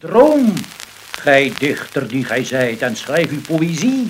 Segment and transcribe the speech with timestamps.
[0.00, 0.52] Droom,
[1.10, 4.06] gij dichter die gij zijt, en schrijf uw poëzie.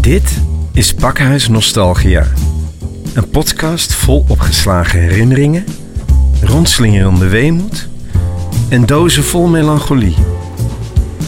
[0.00, 0.38] Dit
[0.72, 2.26] is Pakhuis Nostalgia.
[3.14, 5.64] Een podcast vol opgeslagen herinneringen,
[6.42, 7.88] rondslingerende weemoed
[8.68, 10.16] en dozen vol melancholie.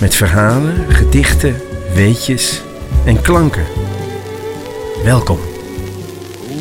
[0.01, 1.57] Met verhalen, gedichten,
[1.95, 2.63] weetjes
[3.05, 3.65] en klanken.
[5.05, 5.39] Welkom.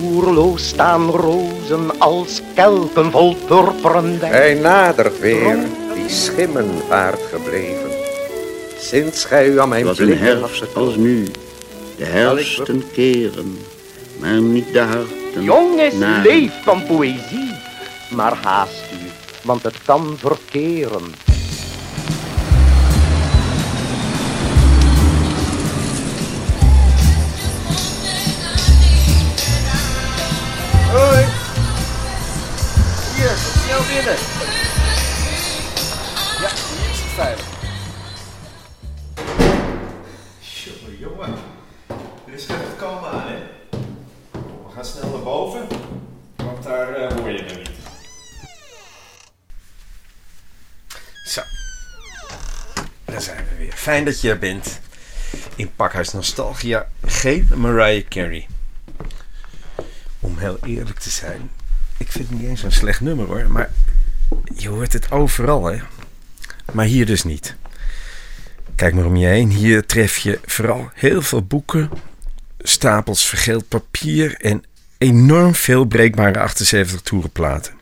[0.03, 4.33] Oerloos staan rozen als kelken vol purperen wijn.
[4.33, 5.57] Hij nadert weer,
[6.01, 7.91] die schimmenvaart gebleven.
[8.79, 11.27] Sinds gij u aan mijn Het was een blik herfst als nu.
[11.97, 13.57] De herfsten keren,
[14.19, 15.43] maar niet de harten.
[15.43, 17.49] Jongens, naar- leef van poëzie.
[18.09, 19.09] Maar haast u,
[19.43, 21.13] want het kan verkeren.
[30.91, 31.25] Hoi.
[33.15, 34.40] Hier, kom snel binnen.
[37.11, 37.45] Veilig.
[40.39, 41.33] Jongen, jongen.
[42.27, 43.37] Er is echt kalm aan, hè?
[44.39, 45.67] We gaan snel naar boven,
[46.35, 47.69] want daar eh, hoor je me niet.
[51.25, 51.41] Zo.
[53.05, 53.73] Daar zijn we weer.
[53.73, 54.79] Fijn dat je er bent.
[55.55, 58.47] In Pakhuis Nostalgia geen Mariah Carey.
[60.19, 61.51] Om heel eerlijk te zijn,
[61.97, 63.71] ik vind het niet eens een slecht nummer hoor, maar
[64.55, 65.81] je hoort het overal hè.
[66.71, 67.55] Maar hier dus niet.
[68.75, 69.49] Kijk maar om je heen.
[69.49, 71.89] Hier tref je vooral heel veel boeken,
[72.59, 74.63] stapels vergeeld papier en
[74.97, 77.73] enorm veel breekbare 78 toerenplaten.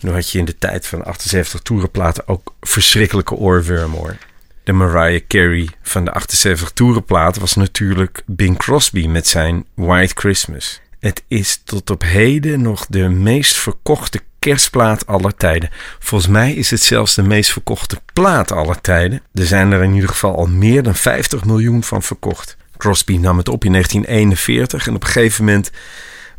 [0.00, 4.16] Nu had je in de tijd van 78 toerenplaten ook verschrikkelijke oorwormen hoor.
[4.64, 10.80] De Mariah Carey van de 78 toerenplaten was natuurlijk Bing Crosby met zijn White Christmas.
[11.00, 15.70] Het is tot op heden nog de meest verkochte kerstplaat aller tijden.
[15.98, 19.22] Volgens mij is het zelfs de meest verkochte plaat aller tijden.
[19.34, 22.56] Er zijn er in ieder geval al meer dan 50 miljoen van verkocht.
[22.76, 25.70] Crosby nam het op in 1941 en op een gegeven moment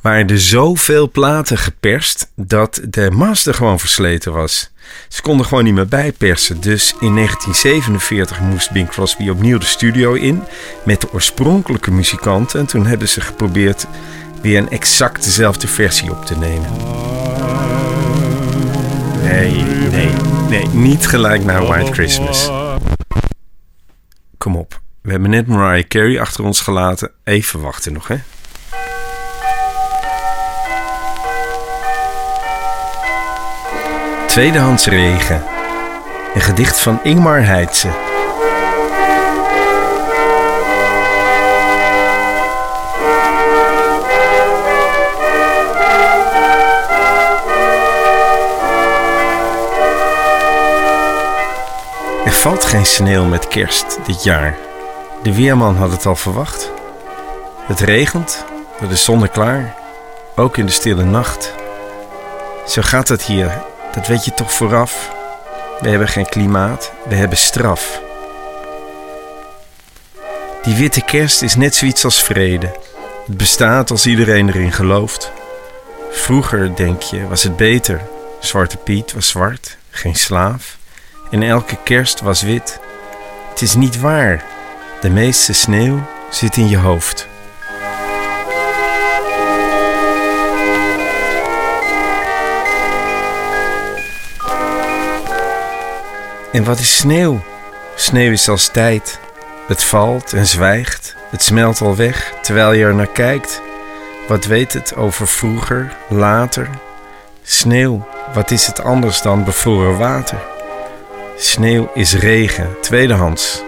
[0.02, 4.72] waren er zoveel platen geperst dat de master gewoon versleten was.
[5.08, 6.62] Ze konden gewoon niet meer bijpersen.
[6.62, 10.44] Dus in 1947 moest Bing Crosby opnieuw de studio in
[10.86, 12.60] met de oorspronkelijke muzikanten.
[12.60, 13.88] En toen hebben ze geprobeerd
[14.42, 17.73] weer een exact dezelfde versie op te nemen.
[19.34, 20.10] Nee, nee,
[20.50, 22.52] nee, niet gelijk naar White Christmas.
[24.38, 27.12] Kom op, we hebben net Mariah Carey achter ons gelaten.
[27.24, 28.16] Even wachten nog, hè?
[34.28, 35.44] Tweedehands regen.
[36.34, 38.03] Een gedicht van Ingmar Heitse.
[52.44, 54.58] Valt geen sneeuw met kerst dit jaar.
[55.24, 56.72] De weerman had het al verwacht.
[57.66, 58.46] Het regent,
[58.80, 59.76] door de zon klaar,
[60.36, 61.54] ook in de stille nacht.
[62.68, 63.62] Zo gaat het hier,
[63.94, 65.12] dat weet je toch vooraf.
[65.80, 68.02] We hebben geen klimaat, we hebben straf.
[70.64, 72.72] Die witte kerst is net zoiets als vrede.
[73.26, 75.32] Het bestaat als iedereen erin gelooft.
[76.12, 78.02] Vroeger, denk je, was het beter.
[78.40, 80.82] Zwarte Piet was zwart, geen slaaf.
[81.34, 82.80] En elke kerst was wit.
[83.50, 84.44] Het is niet waar.
[85.02, 86.00] De meeste sneeuw
[86.30, 87.28] zit in je hoofd.
[96.52, 97.42] En wat is sneeuw?
[97.96, 99.20] Sneeuw is als tijd.
[99.68, 101.16] Het valt en zwijgt.
[101.30, 103.62] Het smelt al weg terwijl je er naar kijkt.
[104.28, 106.70] Wat weet het over vroeger, later?
[107.44, 110.53] Sneeuw, wat is het anders dan bevroren water?
[111.44, 113.64] Sneeuw is regen, tweedehands.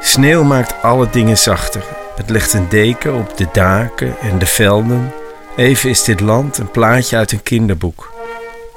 [0.00, 1.84] Sneeuw maakt alle dingen zachter.
[2.16, 5.12] Het legt een deken op de daken en de velden.
[5.56, 8.12] Even is dit land een plaatje uit een kinderboek.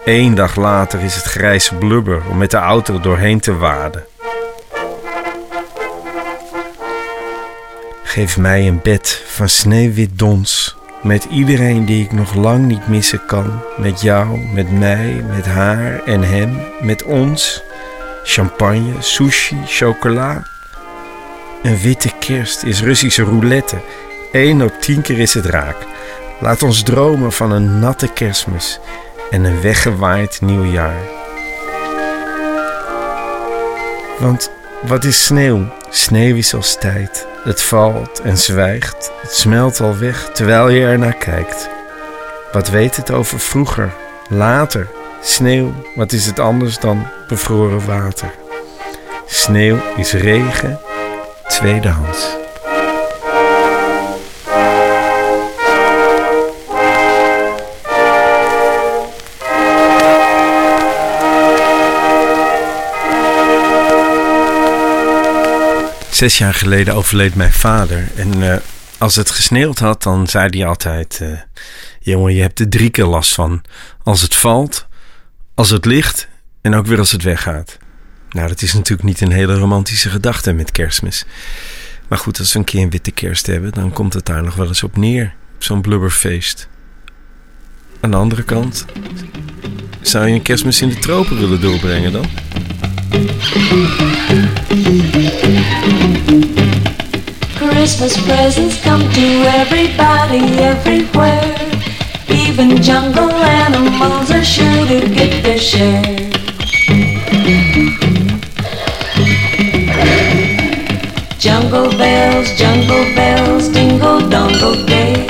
[0.06, 4.06] Eén dag later is het grijze blubber om met de auto doorheen te waden.
[8.04, 10.76] Geef mij een bed van sneeuwwit dons.
[11.06, 13.62] Met iedereen die ik nog lang niet missen kan.
[13.78, 17.64] Met jou, met mij, met haar en hem, met ons.
[18.24, 20.44] Champagne, sushi, chocola.
[21.64, 23.82] Een witte kerst is Russische roulette.
[24.32, 25.76] Eén op tien keer is het raak.
[26.40, 28.80] Laat ons dromen van een natte kerstmis
[29.32, 31.02] en een weggewaaid nieuwjaar.
[34.20, 35.66] Want wat is sneeuw?
[35.90, 37.35] Sneeuw is als tijd.
[37.46, 39.12] Het valt en zwijgt.
[39.22, 41.70] Het smelt al weg terwijl je er naar kijkt.
[42.52, 43.94] Wat weet het over vroeger,
[44.30, 44.88] later?
[45.22, 48.34] Sneeuw, wat is het anders dan bevroren water?
[49.26, 50.80] Sneeuw is regen,
[51.48, 52.45] tweedehands.
[66.16, 68.08] Zes jaar geleden overleed mijn vader.
[68.16, 68.58] En eh,
[68.98, 71.30] als het gesneeuwd had, dan zei hij altijd: eh,
[72.00, 73.62] Jongen, je hebt er drie keer last van.
[74.04, 74.88] Als het valt,
[75.56, 76.28] als het ligt
[76.62, 77.78] en ook weer als het weggaat.
[78.30, 81.26] Nou, dat is natuurlijk niet een hele romantische gedachte met kerstmis.
[82.08, 84.56] Maar goed, als we een keer een witte kerst hebben, dan komt het daar nog
[84.56, 85.34] wel eens op neer.
[85.58, 86.68] Zo'n blubberfeest.
[88.00, 88.86] Aan de andere kant,
[90.02, 92.26] zou je een kerstmis in de tropen willen doorbrengen dan?
[97.86, 99.28] Christmas presents come to
[99.62, 101.56] everybody everywhere.
[102.28, 106.02] Even jungle animals are sure to get their share.
[111.38, 115.28] Jungle bells, jungle bells, dingle dongle day.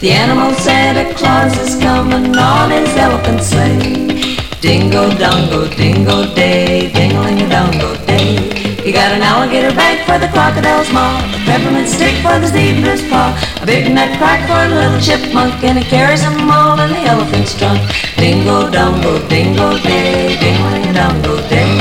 [0.00, 4.34] The animal Santa Claus is coming on his elephant sleigh.
[4.60, 7.52] Dingo dongo, dingo day, dingling
[10.14, 14.46] for the crocodile's maw, a peppermint stick for the zebra's paw, a big nut crack
[14.46, 17.80] for the little chipmunk, and it carries them all in the elephant's trunk.
[18.16, 21.74] Dingo dongo, dingo day, a dongo day.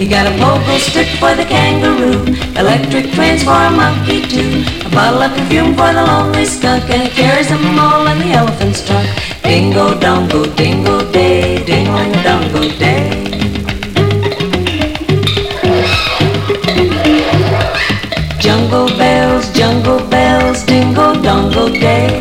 [0.00, 2.24] You got a pogo stick for the kangaroo,
[2.56, 7.02] electric trains for a monkey too, a bottle of perfume for the lonely skunk, and
[7.02, 9.08] it carries them all in the elephant's trunk.
[9.42, 13.23] Dingo dongo, dingo day, a dongo day.
[21.14, 22.20] Dingo dongo day.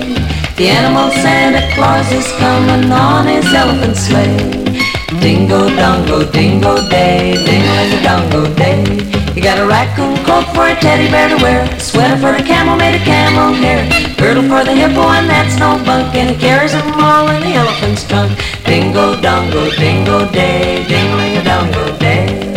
[0.56, 4.38] The animal Santa Claus is coming on his elephant sleigh.
[5.19, 8.84] Dingo dongo, dingo day, a dongo day.
[9.36, 12.44] You got a raccoon coat for a teddy bear to wear, a sweater for a
[12.44, 13.81] camel made of camel hair,
[14.18, 17.54] girdle for the hippo and that's no bunk, and he carries them all in the
[17.54, 18.31] elephant's trunk.
[18.66, 22.53] Dingo dongo, dingo day, a dongo day.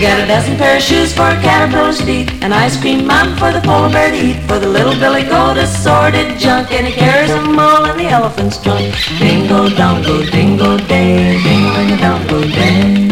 [0.00, 3.52] Got a dozen pair of shoes for a caterpillar's feet, an ice cream mountain for
[3.52, 7.28] the polar bear to eat, for the little billy goat assorted junk, and he carries
[7.28, 8.94] them all in the elephant's trunk.
[9.18, 13.10] Dingo dongo, dingo day, a dongo day.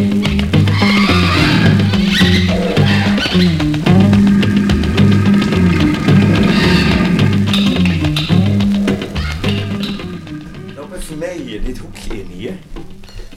[10.74, 12.56] Loop even mee hier, dit hoekje in hier.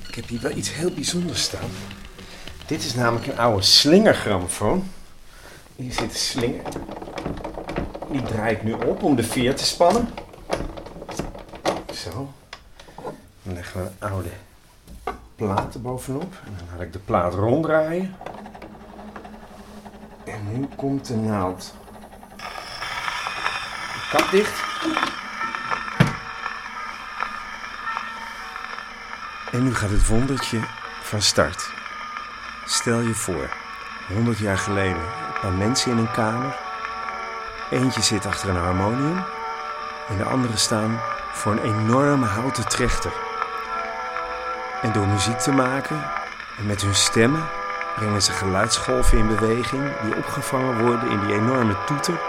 [0.07, 1.69] Ik heb hier wel iets heel bijzonders staan.
[2.71, 4.91] Dit is namelijk een oude slingergrammofoon.
[5.75, 6.63] Hier zit een slinger.
[8.12, 10.09] Die draai ik nu op om de veer te spannen.
[11.94, 12.33] Zo.
[13.44, 14.29] Dan leggen we een oude
[15.35, 16.33] plaat erbovenop.
[16.45, 18.15] En dan laat ik de plaat ronddraaien.
[20.25, 21.74] En nu komt de naald.
[23.94, 24.63] De kap dicht.
[29.51, 30.59] En nu gaat het wondertje
[31.01, 31.81] van start.
[32.71, 33.50] Stel je voor,
[34.07, 36.56] 100 jaar geleden, een paar mensen in een kamer.
[37.69, 39.23] Eentje zit achter een harmonium
[40.10, 41.00] en de andere staan
[41.31, 43.12] voor een enorme houten trechter.
[44.81, 46.03] En door muziek te maken
[46.57, 47.50] en met hun stemmen
[47.96, 52.19] brengen ze geluidsgolven in beweging die opgevangen worden in die enorme toeter.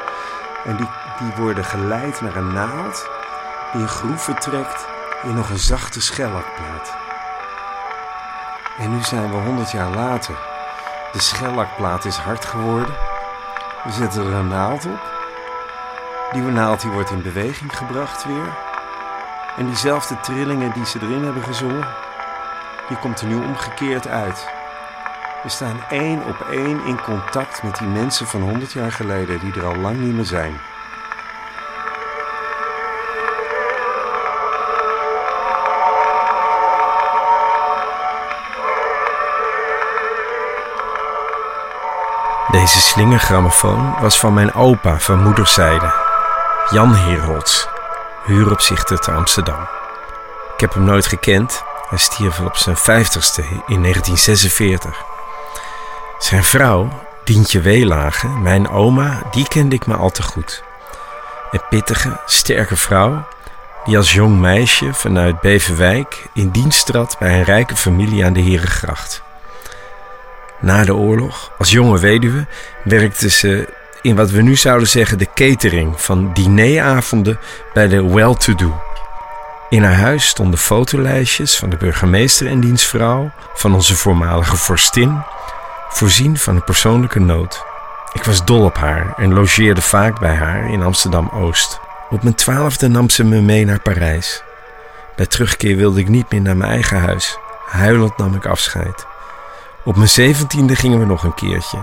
[0.65, 0.89] En die,
[1.19, 3.09] die worden geleid naar een naald
[3.73, 4.87] die een groef vertrekt
[5.23, 7.02] in nog een zachte schellakplaat.
[8.79, 10.35] En nu zijn we 100 jaar later.
[11.13, 12.95] De schellakplaat is hard geworden.
[13.85, 15.11] We zetten er een naald op.
[16.33, 18.55] Die naald die wordt in beweging gebracht weer.
[19.57, 21.89] En diezelfde trillingen die ze erin hebben gezongen,
[22.89, 24.49] die komt er nu omgekeerd uit.
[25.43, 29.53] We staan één op één in contact met die mensen van 100 jaar geleden die
[29.53, 30.61] er al lang niet meer zijn.
[42.53, 45.93] Deze slingergrammofoon was van mijn opa van moederszijde,
[46.71, 47.69] Jan Herolds,
[48.25, 49.61] huuropzichter te Amsterdam.
[50.55, 55.05] Ik heb hem nooit gekend, hij stierf op zijn vijftigste in 1946.
[56.19, 56.89] Zijn vrouw,
[57.25, 60.63] Dientje Weelage, mijn oma, die kende ik maar al te goed.
[61.51, 63.25] Een pittige, sterke vrouw
[63.85, 68.41] die als jong meisje vanuit Beverwijk in dienst trad bij een rijke familie aan de
[68.41, 69.23] Herengracht.
[70.63, 72.47] Na de oorlog, als jonge weduwe,
[72.85, 73.69] werkte ze
[74.03, 77.39] in wat we nu zouden zeggen de catering van dineravonden
[77.73, 78.81] bij de well-to-do.
[79.69, 85.23] In haar huis stonden fotolijstjes van de burgemeester en diens vrouw, van onze voormalige vorstin,
[85.89, 87.65] voorzien van een persoonlijke noot.
[88.13, 91.81] Ik was dol op haar en logeerde vaak bij haar in Amsterdam-Oost.
[92.11, 94.43] Op mijn twaalfde nam ze me mee naar Parijs.
[95.17, 97.39] Bij terugkeer wilde ik niet meer naar mijn eigen huis.
[97.67, 99.07] Huilend nam ik afscheid.
[99.85, 101.79] Op mijn zeventiende gingen we nog een keertje.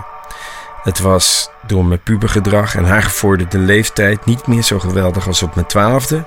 [0.82, 5.54] Het was door mijn pubergedrag en haar gevorderde leeftijd niet meer zo geweldig als op
[5.54, 6.24] mijn twaalfde,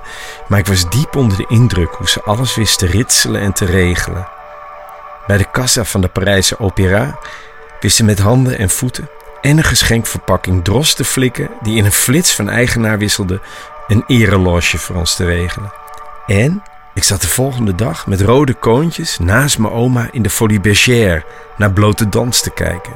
[0.48, 3.64] maar ik was diep onder de indruk hoe ze alles wist te ritselen en te
[3.64, 4.28] regelen.
[5.26, 7.18] Bij de kassa van de Parijse Opera
[7.80, 9.08] wist ze met handen en voeten
[9.40, 13.40] en een geschenkverpakking dros te flikken die in een flits van eigenaar wisselde
[13.86, 15.72] een ereloge voor ons te regelen.
[16.26, 16.62] En
[16.94, 21.24] ik zat de volgende dag met rode koontjes naast mijn oma in de Folie Bergère
[21.56, 22.92] naar blote dans te kijken.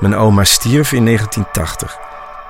[0.00, 1.98] Mijn oma stierf in 1980,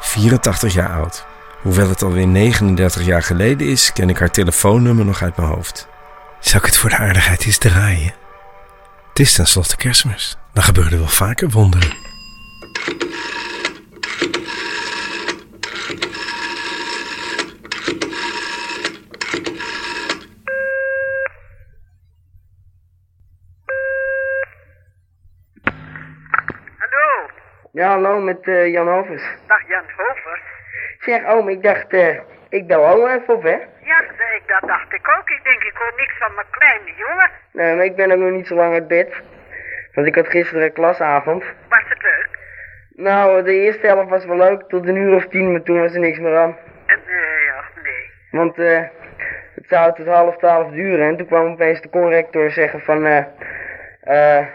[0.01, 1.27] 84 jaar oud.
[1.63, 5.89] Hoewel het alweer 39 jaar geleden is, ken ik haar telefoonnummer nog uit mijn hoofd.
[6.41, 8.15] Zou ik het voor de aardigheid eens draaien?
[9.09, 10.37] Het is tenslotte kerstmis.
[10.53, 11.97] Dan gebeuren wel vaker wonderen.
[27.85, 29.23] Ja, hallo, met eh, Jan Hovers.
[29.47, 30.43] dag Jan Hovers.
[30.99, 33.59] Zeg, oom, ik dacht, eh, ik bel oom even op, hè?
[33.81, 34.01] Ja,
[34.37, 35.29] ik, dat dacht ik ook.
[35.31, 37.31] Ik denk, ik hoor niks van mijn kleine jongen.
[37.53, 39.15] Nee, maar ik ben ook nog niet zo lang uit bed.
[39.95, 41.45] Want ik had gisteren klasavond.
[41.69, 42.29] Was het leuk?
[42.91, 45.95] Nou, de eerste helft was wel leuk, tot een uur of tien, maar toen was
[45.95, 46.57] er niks meer aan.
[46.87, 48.11] En, nee, ach nee.
[48.31, 48.83] Want, eh,
[49.55, 53.25] het zou tot half twaalf duren en toen kwam opeens de corrector zeggen van, eh,
[54.01, 54.47] eh,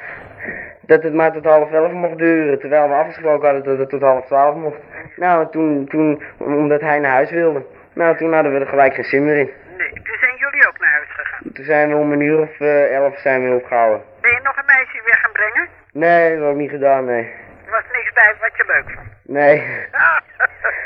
[0.89, 4.01] dat het maar tot half elf mocht duren, terwijl we afgesproken hadden dat het tot
[4.01, 4.77] half twaalf mocht.
[5.15, 7.65] Nou, en toen, toen, omdat hij naar huis wilde.
[7.93, 9.51] Nou, toen hadden we er gelijk geen zin meer in.
[9.77, 11.51] Nee, toen zijn jullie ook naar huis gegaan.
[11.53, 14.01] Toen zijn we om een uur of eh, elf zijn we opgehouden.
[14.21, 15.67] Ben je nog een meisje weg gaan brengen?
[15.93, 17.23] Nee, dat heb ik niet gedaan, nee.
[17.65, 19.07] Er was niks bij wat je leuk vond.
[19.23, 19.63] Nee.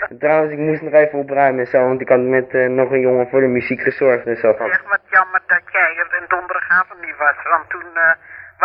[0.19, 2.99] Trouwens, ik moest nog even opruimen en zo, want ik had met eh, nog een
[2.99, 4.55] jongen voor de muziek gezorgd en zo.
[4.57, 7.35] Zeg, wat jammer dat jij er een donderdagavond niet was.
[7.43, 8.11] Want toen eh,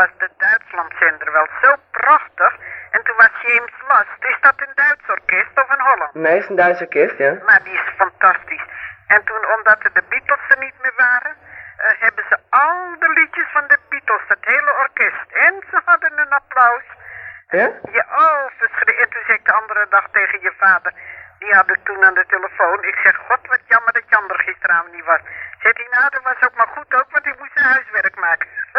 [0.00, 2.52] was de Duitslandzender wel zo prachtig.
[2.90, 4.19] En toen was James Last.
[4.33, 6.14] Is dat een Duits orkest of een Holland?
[6.14, 7.33] Nee, het is een Duits orkest, ja.
[7.49, 8.67] Maar die is fantastisch.
[9.07, 13.49] En toen, omdat de Beatles er niet meer waren, eh, hebben ze al de liedjes
[13.52, 15.26] van de Beatles, het hele orkest.
[15.47, 16.87] En ze hadden een applaus.
[17.49, 17.69] Ja?
[17.97, 18.99] Ja, oh, verschrikkelijk.
[19.05, 20.93] En toen zei ik de andere dag tegen je vader,
[21.38, 22.78] die had ik toen aan de telefoon.
[22.92, 25.21] Ik zeg, god, wat jammer dat Jan er gisteravond niet was.
[25.62, 28.49] Zegt hij, nou, dat was ook maar goed ook, want ik moest zijn huiswerk maken.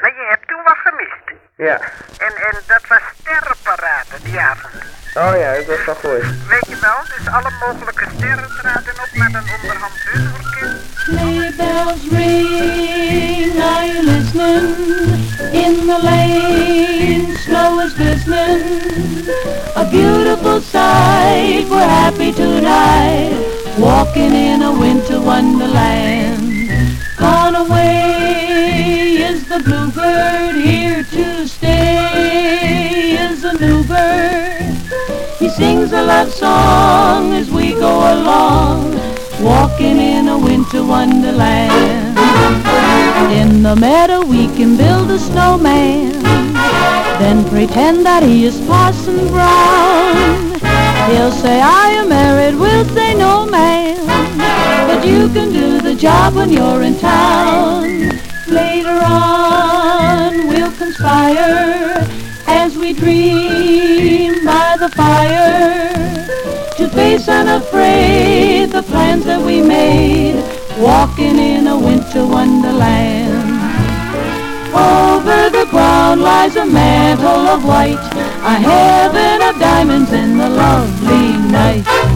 [0.00, 1.26] maar je hebt toen wat gemist.
[1.56, 1.76] Ja.
[2.26, 4.74] En, en dat was sterrenparade die avond.
[5.14, 6.46] Oh ja, ik was wel gehoord.
[6.46, 9.94] Weet je wel, dus alle mogelijke sterren traden op met een onderhand
[10.34, 10.96] orkest.
[10.96, 15.10] Sleigh bells ring, are you listening?
[15.52, 16.91] In the lane,
[18.02, 19.28] glistening.
[19.76, 23.32] A beautiful sight, we're happy tonight.
[23.78, 26.42] Walking in a winter wonderland.
[27.16, 34.74] Gone away is the bluebird, here to stay is the new bird.
[35.38, 38.94] He sings a love song as we go along,
[39.40, 42.11] walking in a winter wonderland.
[43.32, 46.22] In the meadow we can build a snowman,
[47.18, 50.52] then pretend that he is Parson Brown.
[51.10, 53.96] He'll say, I am married, we'll say no man,
[54.86, 58.10] but you can do the job when you're in town.
[58.48, 62.06] Later on we'll conspire
[62.46, 65.92] as we dream by the fire
[66.76, 70.36] to face unafraid the plans that we made,
[70.82, 73.30] walking in a winter wonderland.
[74.74, 78.04] Over the ground lies a mantle of white,
[78.42, 82.11] a heaven of diamonds in the lovely night.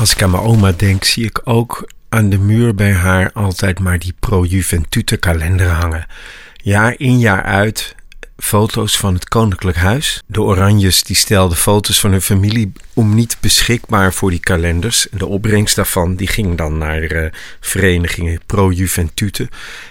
[0.00, 3.78] Als ik aan mijn oma denk, zie ik ook aan de muur bij haar altijd
[3.78, 6.06] maar die Pro Juventute kalender hangen.
[6.56, 7.94] Jaar in jaar uit
[8.36, 10.22] foto's van het koninklijk huis.
[10.26, 15.06] De Oranjes die stelden foto's van hun familie om niet beschikbaar voor die kalenders.
[15.10, 17.30] De opbrengst daarvan die ging dan naar de
[17.60, 19.48] verenigingen Pro Juventute.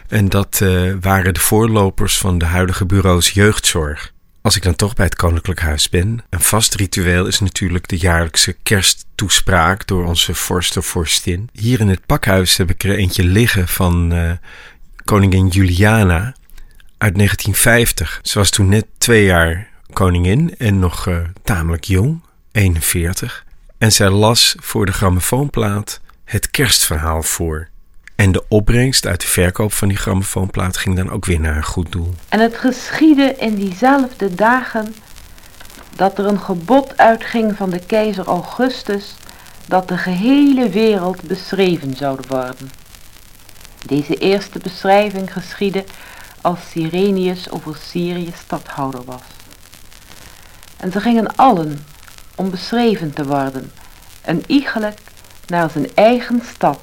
[0.07, 4.13] En dat eh, waren de voorlopers van de huidige bureaus jeugdzorg.
[4.41, 7.97] Als ik dan toch bij het Koninklijk Huis ben, een vast ritueel is natuurlijk de
[7.97, 11.49] jaarlijkse kersttoespraak door onze vorst of vorstin.
[11.53, 14.31] Hier in het pakhuis heb ik er eentje liggen van eh,
[15.05, 16.35] koningin Juliana
[16.97, 18.19] uit 1950.
[18.23, 23.45] Ze was toen net twee jaar koningin en nog eh, tamelijk jong, 41.
[23.77, 27.69] En zij las voor de grammofoonplaat het kerstverhaal voor.
[28.19, 31.63] En de opbrengst uit de verkoop van die grammofoonplaat ging dan ook weer naar een
[31.63, 32.13] goed doel.
[32.29, 34.95] En het geschiedde in diezelfde dagen
[35.95, 39.15] dat er een gebod uitging van de keizer Augustus
[39.67, 42.71] dat de gehele wereld beschreven zou worden.
[43.85, 45.83] Deze eerste beschrijving geschiedde
[46.41, 49.23] als Sirenius over Syrië stadhouder was.
[50.77, 51.85] En ze gingen allen
[52.35, 53.71] om beschreven te worden,
[54.21, 54.99] en iegelijk
[55.47, 56.79] naar zijn eigen stad.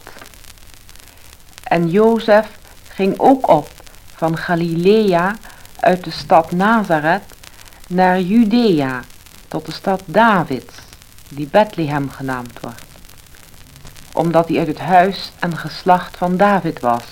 [1.68, 2.48] En Jozef
[2.88, 3.68] ging ook op
[4.14, 5.34] van Galilea
[5.80, 7.22] uit de stad Nazareth
[7.88, 9.02] naar Judea
[9.48, 10.74] tot de stad Davids,
[11.28, 12.84] die Bethlehem genaamd wordt,
[14.12, 17.04] omdat hij uit het huis en geslacht van David was,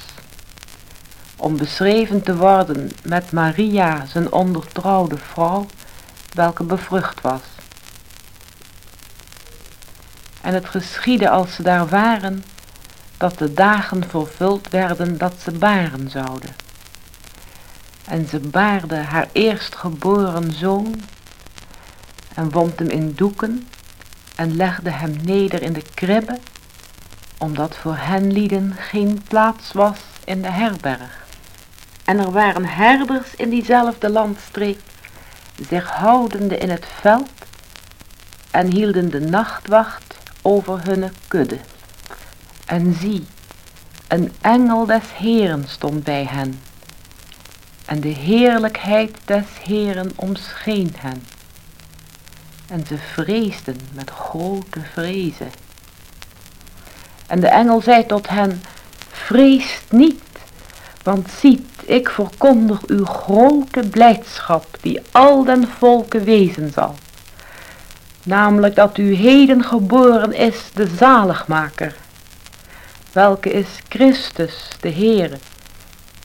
[1.37, 5.67] om beschreven te worden met Maria, zijn ondertrouwde vrouw,
[6.33, 7.40] welke bevrucht was.
[10.40, 12.45] En het geschiedde als ze daar waren,
[13.16, 16.55] dat de dagen vervuld werden dat ze baren zouden.
[18.05, 21.00] En ze baarde haar eerstgeboren zoon
[22.35, 23.68] en wond hem in doeken
[24.37, 26.38] en legde hem neder in de kribbe,
[27.38, 31.22] omdat voor hen lieden geen plaats was in de herberg.
[32.05, 34.81] En er waren herders in diezelfde landstreek,
[35.68, 37.31] zich houdende in het veld
[38.50, 41.59] en hielden de nachtwacht over hunne kudde.
[42.66, 43.24] En zie,
[44.09, 46.61] een engel des Heren stond bij hen.
[47.85, 51.22] En de heerlijkheid des Heren omscheen hen.
[52.68, 55.50] En ze vreesden met grote vrezen.
[57.27, 58.62] En de engel zei tot hen,
[59.09, 60.22] vreest niet,
[61.03, 66.94] want ziet, ik verkondig u grote blijdschap die al den volken wezen zal.
[68.22, 71.96] Namelijk dat u heden geboren is de zaligmaker,
[73.14, 75.38] welke is Christus de Heere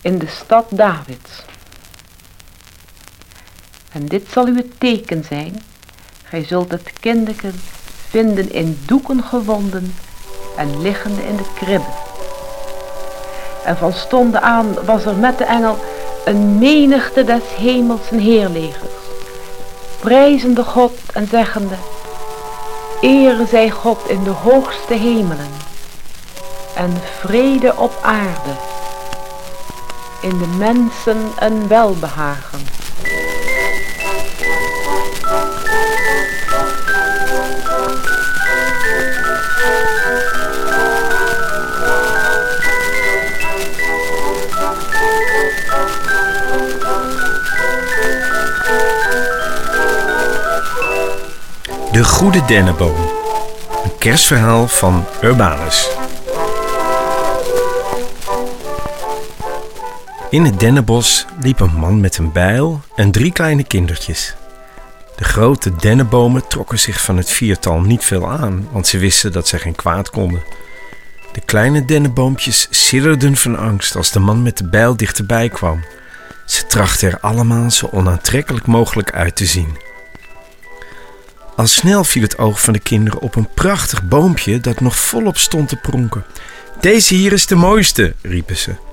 [0.02, 1.44] in de stad Davids.
[3.92, 5.64] En dit zal u het teken zijn,
[6.24, 7.54] gij zult het kindeken
[8.10, 9.96] vinden in doeken gewonden
[10.58, 11.94] en liggende in de kribbe.
[13.66, 15.78] En van stonden aan was er met de engel
[16.26, 18.94] een menigte des hemels en heerlegers,
[20.00, 21.76] prijzende God en zeggende,
[23.02, 25.69] Ere zij God in de hoogste hemelen
[26.80, 28.56] en vrede op aarde,
[30.22, 32.60] in de mensen een welbehagen.
[51.92, 52.96] De Goede Dennenboom.
[53.84, 55.99] Een kerstverhaal van Urbanus.
[60.30, 64.36] In het dennenbos liep een man met een bijl en drie kleine kindertjes.
[65.16, 69.48] De grote dennenbomen trokken zich van het viertal niet veel aan, want ze wisten dat
[69.48, 70.44] ze geen kwaad konden.
[71.32, 75.84] De kleine dennenboompjes sidderden van angst als de man met de bijl dichterbij kwam.
[76.46, 79.78] Ze trachten er allemaal zo onaantrekkelijk mogelijk uit te zien.
[81.56, 85.38] Al snel viel het oog van de kinderen op een prachtig boompje dat nog volop
[85.38, 86.26] stond te pronken.
[86.80, 88.89] Deze hier is de mooiste, riepen ze.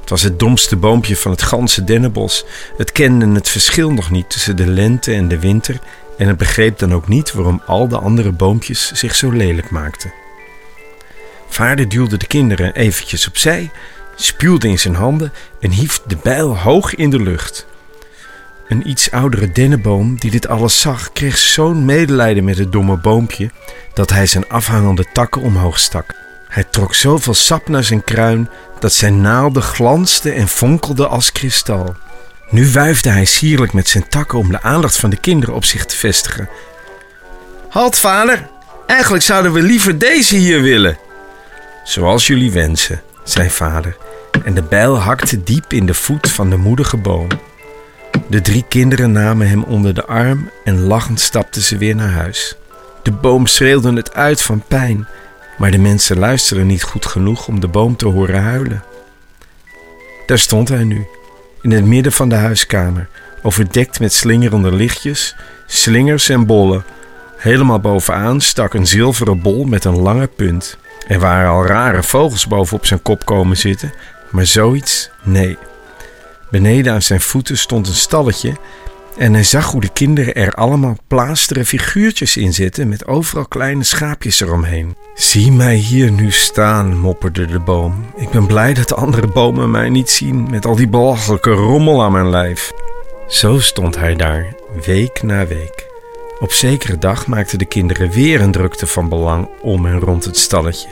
[0.00, 2.44] Het was het domste boompje van het ganse dennenbos.
[2.76, 5.78] Het kende het verschil nog niet tussen de lente en de winter
[6.18, 10.12] en het begreep dan ook niet waarom al de andere boompjes zich zo lelijk maakten.
[11.48, 13.70] Vader duwde de kinderen eventjes opzij,
[14.16, 17.66] spuwde in zijn handen en hief de bijl hoog in de lucht.
[18.68, 23.50] Een iets oudere dennenboom die dit alles zag, kreeg zo'n medelijden met het domme boompje
[23.94, 26.19] dat hij zijn afhangende takken omhoog stak.
[26.50, 31.96] Hij trok zoveel sap naar zijn kruin dat zijn naalden glansden en fonkelden als kristal.
[32.48, 35.86] Nu wuifde hij sierlijk met zijn takken om de aandacht van de kinderen op zich
[35.86, 36.48] te vestigen.
[37.68, 38.48] Halt, vader!
[38.86, 40.98] Eigenlijk zouden we liever deze hier willen.
[41.84, 43.96] Zoals jullie wensen, zei vader,
[44.44, 47.28] en de bijl hakte diep in de voet van de moedige boom.
[48.28, 52.56] De drie kinderen namen hem onder de arm en lachend stapten ze weer naar huis.
[53.02, 55.08] De boom schreeuwde het uit van pijn,
[55.60, 58.84] maar de mensen luisterden niet goed genoeg om de boom te horen huilen.
[60.26, 61.06] Daar stond hij nu,
[61.62, 63.08] in het midden van de huiskamer,
[63.42, 66.84] overdekt met slingerende lichtjes, slingers en bollen.
[67.36, 70.78] Helemaal bovenaan stak een zilveren bol met een lange punt.
[71.08, 73.92] Er waren al rare vogels bovenop zijn kop komen zitten,
[74.30, 75.58] maar zoiets, nee.
[76.50, 78.56] Beneden aan zijn voeten stond een stalletje
[79.16, 83.84] en hij zag hoe de kinderen er allemaal plaasteren figuurtjes in zitten met overal kleine
[83.84, 84.96] schaapjes eromheen.
[85.14, 88.04] Zie mij hier nu staan, mopperde de boom.
[88.16, 92.02] Ik ben blij dat de andere bomen mij niet zien met al die belachelijke rommel
[92.02, 92.72] aan mijn lijf.
[93.28, 95.88] Zo stond hij daar, week na week.
[96.40, 100.36] Op zekere dag maakten de kinderen weer een drukte van belang om en rond het
[100.36, 100.88] stalletje.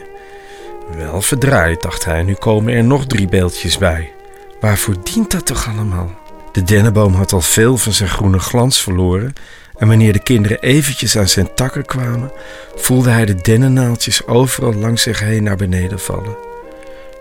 [0.97, 4.13] Wel verdraaid, dacht hij, nu komen er nog drie beeldjes bij.
[4.61, 6.18] Waarvoor dient dat toch allemaal?
[6.59, 9.33] De dennenboom had al veel van zijn groene glans verloren
[9.77, 12.33] en wanneer de kinderen eventjes aan zijn takken kwamen,
[12.75, 16.37] voelde hij de dennennaaltjes overal langs zich heen naar beneden vallen.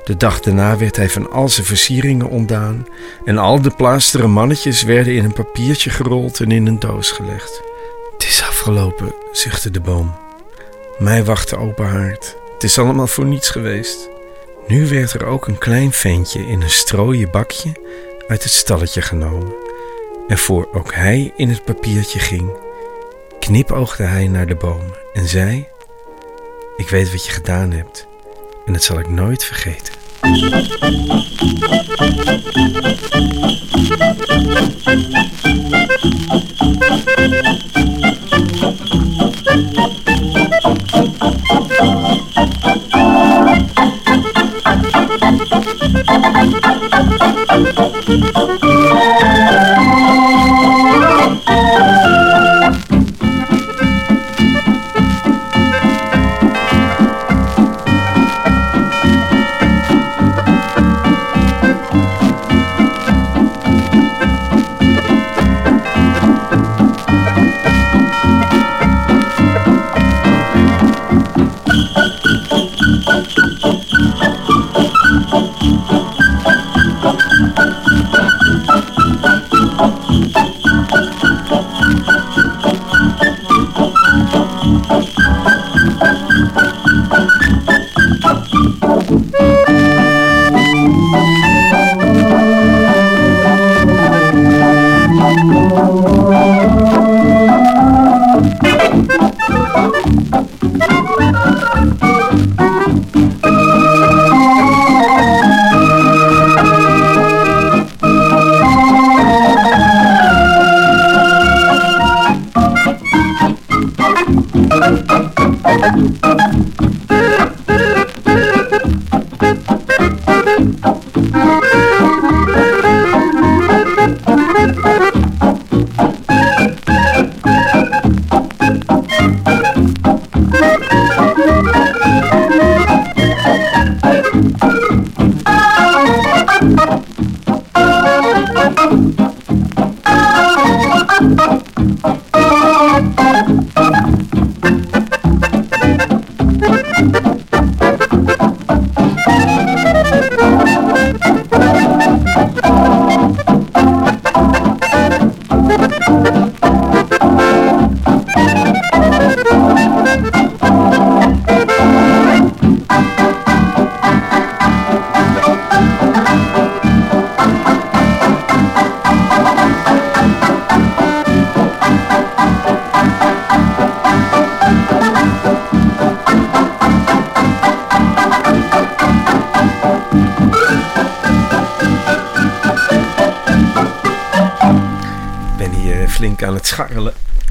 [0.04, 2.88] De dag daarna werd hij van al zijn versieringen ontdaan
[3.26, 7.62] en al de plaasteren mannetjes werden in een papiertje gerold en in een doos gelegd.
[8.13, 10.15] Het is afgelopen, zuchtte de boom.
[10.97, 12.36] Mij wacht de open haard.
[12.54, 14.10] Het is allemaal voor niets geweest.
[14.67, 17.71] Nu werd er ook een klein ventje in een strooien bakje
[18.27, 19.53] uit het stalletje genomen
[20.27, 22.51] en voor ook hij in het papiertje ging,
[23.39, 25.67] knipoogde hij naar de boom en zei:
[26.77, 28.07] Ik weet wat je gedaan hebt
[28.65, 29.93] en dat zal ik nooit vergeten.
[45.49, 46.62] Thank
[49.81, 49.87] you.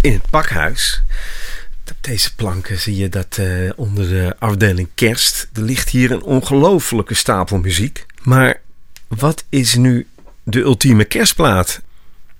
[0.00, 1.02] In het pakhuis.
[1.90, 5.48] Op deze planken zie je dat eh, onder de afdeling kerst...
[5.52, 8.06] er ligt hier een ongelofelijke stapel muziek.
[8.22, 8.60] Maar
[9.08, 10.06] wat is nu
[10.42, 11.80] de ultieme kerstplaat?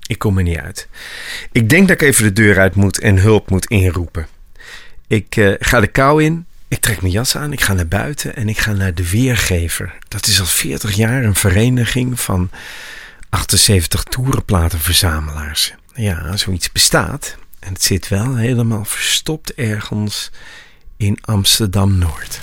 [0.07, 0.89] Ik kom er niet uit.
[1.53, 4.27] Ik denk dat ik even de deur uit moet en hulp moet inroepen.
[5.07, 8.37] Ik eh, ga de kou in, ik trek mijn jas aan, ik ga naar buiten
[8.37, 9.95] en ik ga naar de Weergever.
[10.09, 12.51] Dat is al 40 jaar een vereniging van
[13.29, 15.75] 78 toerenplatenverzamelaars.
[15.97, 17.37] Ja, zoiets bestaat.
[17.59, 20.31] En het zit wel helemaal verstopt ergens
[20.97, 22.41] in Amsterdam Noord.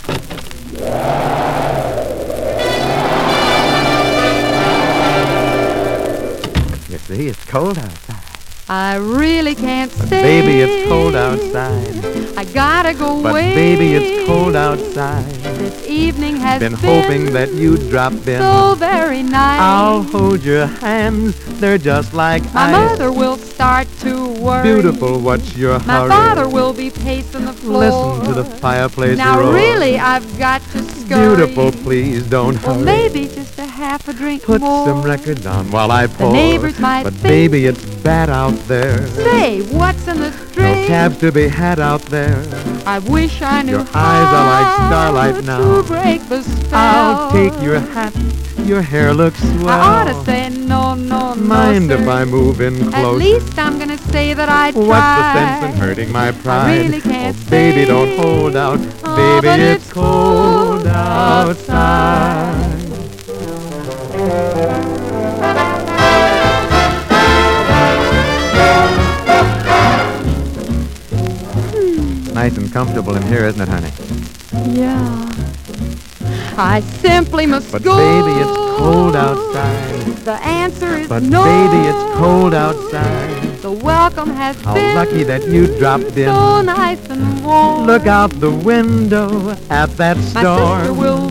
[7.10, 8.23] It's cold outside.
[8.70, 10.22] I really can't But stay.
[10.22, 12.38] baby, it's cold outside.
[12.38, 13.54] I gotta go But away.
[13.54, 15.26] baby, it's cold outside.
[15.60, 18.40] This evening has Been hoping that you'd drop in.
[18.42, 19.60] so very nice.
[19.60, 21.36] I'll hold your hands.
[21.60, 22.90] They're just like My ice.
[22.92, 24.64] mother will start to worry.
[24.64, 26.10] Beautiful, what's your My hurry?
[26.10, 27.80] father will be pacing the floor.
[27.80, 29.54] Listen to the fireplace Now roar.
[29.54, 32.86] really, I've got to Beautiful, please don't Well, hurry.
[32.86, 34.86] maybe just a half a drink Put more.
[34.88, 36.28] some records on while I pour.
[36.28, 39.06] The neighbors might but think- baby, it's bad out there.
[39.08, 40.88] Say, what's in the No string?
[40.88, 42.42] cabs to be had out there.
[42.86, 45.60] I wish I knew Your eyes are like starlight now.
[45.60, 46.80] to break the spell.
[46.80, 48.14] I'll take your hat.
[48.66, 49.70] Your hair looks swell.
[49.70, 51.36] I ought to say no, no, no.
[51.36, 52.08] Mind if.
[52.08, 52.94] I move in close?
[52.94, 54.88] At least I'm gonna say that I tried.
[54.88, 56.78] What's the sense in hurting my pride?
[56.86, 58.80] really can't oh, baby, don't hold out.
[59.04, 60.43] Oh, baby, it's cold
[61.44, 62.84] outside.
[72.34, 73.92] Nice and comfortable in here, isn't it, honey?
[74.76, 75.30] Yeah.
[76.58, 77.96] I simply must But go.
[77.98, 80.06] baby, it's cold outside.
[80.26, 81.44] The answer is But no.
[81.44, 83.62] baby, it's cold outside.
[83.62, 86.26] The welcome has How been lucky that you dropped in.
[86.26, 87.86] so nice and warm.
[87.86, 90.44] Look out the window at that storm.
[90.44, 91.30] My sister will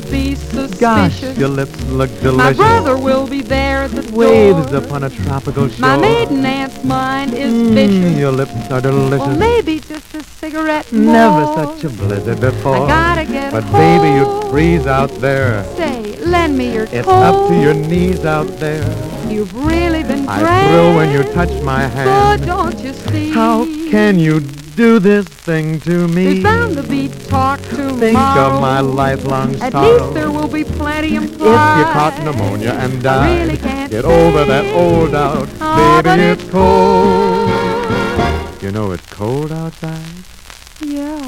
[0.82, 1.28] suspicious.
[1.30, 2.58] Gosh, your lips look delicious.
[2.58, 4.82] My brother will be there at the Waves door.
[4.84, 5.80] upon a tropical shore.
[5.80, 8.18] My maiden aunt's mind is Mm, vicious.
[8.18, 9.26] your lips are delicious.
[9.28, 12.76] Or maybe just a cigarette Never such a blizzard before.
[12.76, 13.80] I gotta get But home.
[13.80, 15.64] baby, you'd freeze out there.
[15.76, 17.22] Say, lend me your It's coat.
[17.28, 18.84] up to your knees out there.
[19.30, 22.46] You've really been I thrill when you touch my Oh, hand.
[22.46, 23.30] don't you see?
[23.30, 24.40] How can you
[24.76, 26.24] do this thing to me?
[26.24, 26.91] There's bound to be
[27.32, 27.96] talk tomorrow.
[27.98, 29.88] Think of my lifelong At sorrow.
[29.92, 31.78] least there will be plenty If implied.
[31.78, 35.48] you caught pneumonia and died, really can't get over that old doubt.
[35.60, 37.50] Oh, Baby, it's it's cold.
[38.62, 40.14] You know it's cold outside?
[40.80, 41.22] Yeah.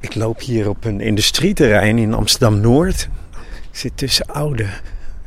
[0.00, 3.00] Ik loop hier op een industrieterrein in Amsterdam-Noord.
[3.02, 3.25] Ik
[3.76, 4.66] zit tussen oude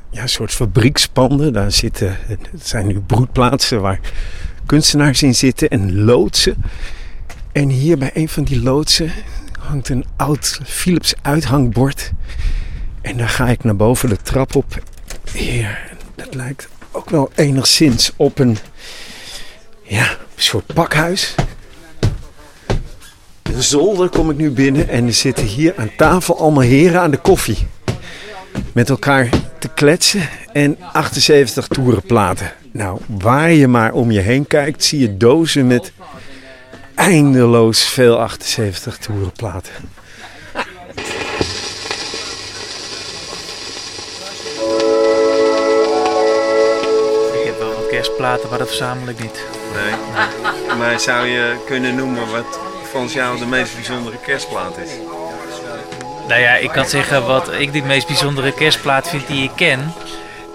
[0.09, 1.53] ja, soort fabriekspanden.
[1.53, 2.17] Daar zitten,
[2.62, 3.99] zijn nu broedplaatsen waar
[4.65, 6.63] kunstenaars in zitten en loodsen.
[7.51, 9.12] En hier bij een van die loodsen
[9.59, 12.12] hangt een oud Philips uithangbord.
[13.01, 14.83] En daar ga ik naar boven de trap op.
[15.33, 18.57] Hier, dat lijkt ook wel enigszins op een
[19.83, 21.35] ja, soort pakhuis.
[23.43, 27.12] Een zolder kom ik nu binnen en er zitten hier aan tafel allemaal heren aan
[27.12, 27.67] de koffie.
[28.73, 32.51] Met elkaar te kletsen en 78 toerenplaten.
[32.71, 35.91] Nou, waar je maar om je heen kijkt, zie je dozen met
[36.95, 39.73] eindeloos veel 78 toerenplaten.
[47.33, 49.43] Ik heb wel wat kerstplaten, maar dat verzamel ik niet.
[49.73, 49.93] Nee,
[50.77, 54.91] maar zou je kunnen noemen wat volgens jou de meest bijzondere kerstplaat is?
[56.30, 59.94] Nou ja, ik kan zeggen wat ik de meest bijzondere kerstplaat vind die ik ken.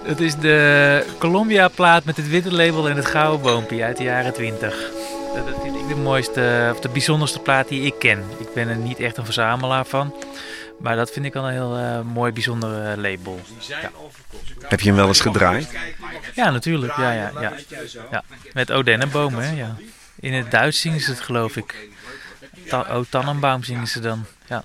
[0.06, 4.04] Dat is de Columbia plaat met het witte label en het gouden boompje uit de
[4.04, 4.90] jaren 20.
[5.34, 8.24] Dat dat vind ik de mooiste, of de bijzonderste plaat die ik ken.
[8.38, 10.14] Ik ben er niet echt een verzamelaar van.
[10.78, 13.40] Maar dat vind ik al een heel eh, mooi, bijzonder eh, label.
[13.58, 13.90] Ja.
[14.68, 15.68] Heb je hem wel eens gedraaid?
[16.34, 16.96] Ja, natuurlijk.
[16.96, 17.52] Ja, ja, ja.
[18.10, 18.22] ja.
[18.52, 19.50] Met Odennenboom, hè.
[19.50, 19.76] Ja.
[20.20, 21.88] In het Duits zingen ze het, geloof ik.
[22.68, 24.24] Ta o Tannenbaum zingen ze dan.
[24.46, 24.64] Ja.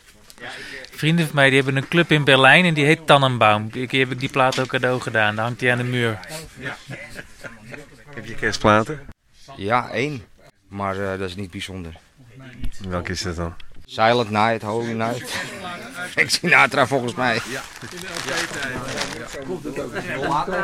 [0.99, 3.69] Vrienden van mij die hebben een club in Berlijn en die heet Tannenbaum.
[3.69, 5.35] Die keer heb ik die plaat ook cadeau gedaan.
[5.35, 6.19] Daar hangt hij aan de muur.
[8.15, 8.99] Heb je kerstplaten?
[9.55, 10.23] Ja, één.
[10.67, 11.93] Maar eh, dat is niet bijzonder.
[12.89, 13.53] Welke is dat dan?
[13.85, 15.33] Silent Night, Holy Night.
[16.12, 17.39] Frank Sinatra volgens mij.
[17.52, 17.62] Ja,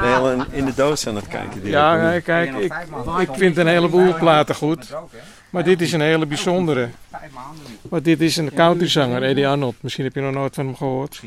[0.08, 1.66] je al in- in de doos aan het kijken?
[1.68, 2.74] Ja, kijk, ik,
[3.20, 4.90] ik vind een heleboel platen goed.
[5.50, 6.90] Maar dit is een hele bijzondere.
[7.90, 9.76] Maar dit is een countryzanger, Eddie Arnold.
[9.80, 11.22] Misschien heb je nog nooit van hem gehoord.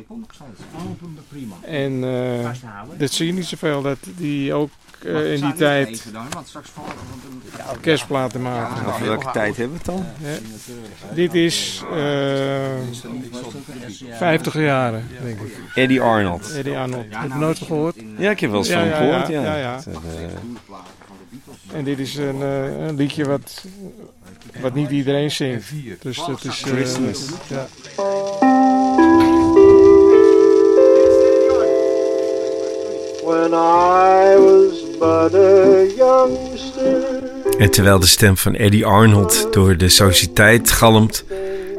[1.63, 2.51] En eh,
[2.97, 4.71] dat zie je niet zoveel, dat die ook
[5.05, 6.05] eh, in die tijd
[7.81, 8.87] kerstplaten maken.
[8.87, 10.07] Over welke tijd hebben we het dan?
[10.31, 11.15] Ja.
[11.15, 12.67] Dit is eh
[14.19, 15.57] 50 jaren, denk ik.
[15.75, 16.53] Eddie Arnold.
[16.57, 17.05] Eddie Arnold.
[17.11, 17.97] Heb je nooit van gehoord?
[18.19, 19.43] Ja, ik heb wel eens van gehoord, ja.
[19.43, 19.81] ja, ja.
[19.87, 23.65] Eh, En dit is een, eh, een liedje wat,
[24.61, 25.71] wat niet iedereen zingt.
[26.03, 26.63] Dus dat is...
[26.63, 27.29] eh, Christmas.
[27.49, 27.67] ja.
[33.25, 37.27] When I was but a youngster.
[37.59, 41.25] En terwijl de stem van Eddie Arnold door de sociëteit galmt,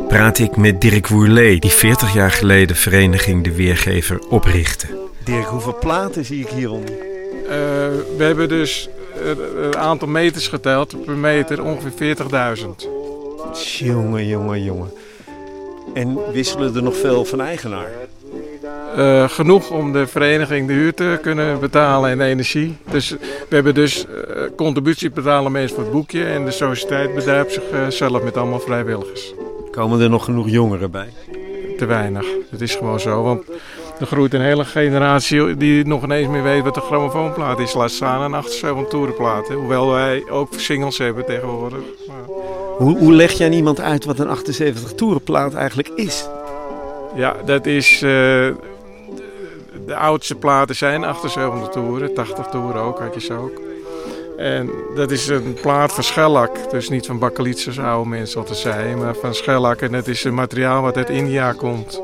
[0.08, 4.88] praat ik met Dirk Woerlee, die 40 jaar geleden vereniging De Weergever oprichtte.
[5.24, 6.94] Dirk, hoeveel platen zie ik hieronder?
[6.94, 7.56] Eh,
[8.18, 8.90] we hebben dus
[9.64, 11.06] een aantal meters geteld.
[11.06, 12.88] Per meter ongeveer 40.000.
[13.78, 14.92] Jongen, jongen, jongen.
[15.94, 17.90] En wisselen er nog veel van eigenaar?
[18.98, 22.78] Eh, genoeg om de vereniging de huur te kunnen betalen en de energie.
[22.92, 23.10] Dus
[23.50, 26.24] we hebben dus eh, contributie betalen mensen voor het boekje.
[26.26, 29.34] En de sociëteit bedrijft zichzelf zelf met allemaal vrijwilligers.
[29.72, 31.08] Komen er nog genoeg jongeren bij?
[31.78, 32.26] Te weinig.
[32.50, 33.24] Het is gewoon zo.
[33.24, 33.44] Want
[34.00, 37.74] er groeit een hele generatie die nog ineens meer weet wat een grammofoonplaat is.
[37.74, 39.48] Laat staan een 78 toerenplaat.
[39.48, 39.56] hè.
[39.56, 41.80] Hoewel wij ook singles hebben tegenwoordig.
[42.08, 42.36] Maar-
[42.78, 46.28] Hoe, hoe leg je aan iemand uit wat een 78 toerenplaat eigenlijk is?
[47.16, 48.02] Ja, dat is.
[48.02, 48.48] eh,
[49.90, 53.62] de, oudste platen zijn 78 toeren, 80 toeren ook, had je ze ook.
[54.38, 56.72] En dat is een plaat van schellak.
[56.72, 59.82] Dus niet van bakkeliet zoals oude mensen altijd zeiden, maar van schellak.
[59.82, 62.02] En dat is een materiaal wat uit India komt,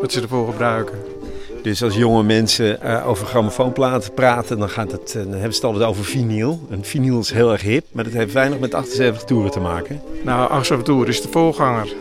[0.00, 0.98] wat ze ervoor gebruiken.
[1.62, 5.56] Dus als jonge mensen eh, over grammofoonplaten praten, dan, gaat het, eh, dan hebben ze
[5.56, 6.60] het altijd over vinyl.
[6.70, 10.00] En vinyl is heel erg hip, maar dat heeft weinig met 78 toeren te maken.
[10.22, 11.94] Nou, 78 toeren is de voorganger.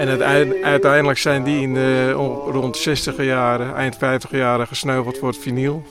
[0.00, 0.22] En
[0.62, 5.28] uiteindelijk zijn die in de on- rond de 60 jaren, eind 50 jaren gesneuveld voor
[5.28, 5.82] het vinyl.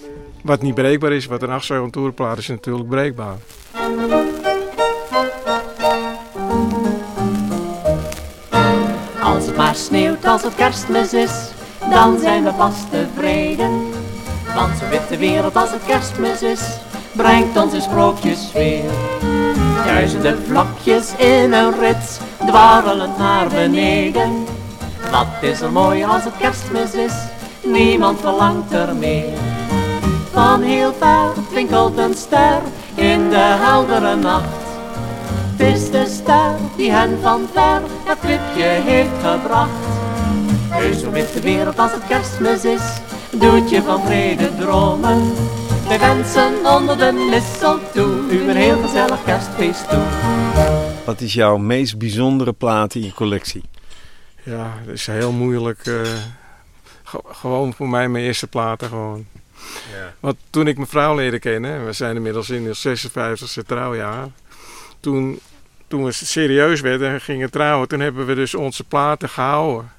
[0.43, 3.35] Wat niet breekbaar is, wat een 78 toerenplaat is natuurlijk breekbaar.
[9.23, 11.51] Als het maar sneeuwt als het kerstmis is,
[11.89, 13.71] dan zijn we vast tevreden.
[14.55, 16.61] Want zo'n witte wereld als het kerstmis is,
[17.15, 18.89] brengt ons in sprookjes weer.
[19.85, 24.45] Duizenden vlakjes in een rits, dwarrelend naar beneden.
[25.11, 27.13] Wat is er mooi als het kerstmis is,
[27.63, 29.37] niemand verlangt er meer.
[30.31, 32.61] Van heel ver twinkelt een ster
[32.95, 34.57] in de heldere nacht.
[35.57, 39.87] Het is de ster die hen van ver het klipje heeft gebracht.
[40.69, 42.81] Heus zo witte wereld als het kerstmis is,
[43.31, 45.33] doet je van vrede dromen.
[45.89, 50.03] Wij wensen onder de mistletoe u een heel gezellig kerstfeest toe.
[51.05, 53.63] Wat is jouw meest bijzondere plaat in je collectie?
[54.43, 55.85] Ja, dat is heel moeilijk.
[55.85, 56.01] eh,
[57.03, 59.25] ge- gewoon voor mij mijn eerste platen gewoon.
[59.93, 60.13] Ja.
[60.19, 64.27] Want toen ik mijn vrouw leerde kennen, we zijn inmiddels in het 56e trouwjaar.
[64.99, 65.39] Toen,
[65.87, 69.91] toen we serieus werden en gingen trouwen, toen hebben we dus onze platen gehouden.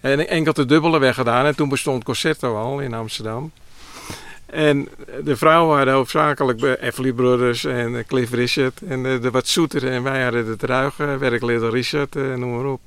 [0.00, 3.52] En enkel de dubbele weggedaan en toen bestond Concerto al in Amsterdam.
[4.46, 4.88] En
[5.24, 9.46] de vrouwen hadden hoofdzakelijk bij Everly Brothers en eh, Cliff Richard en de, de wat
[9.46, 9.90] zoetere.
[9.90, 12.80] En wij hadden het ruige, werk Little Richard, eh, noem maar op.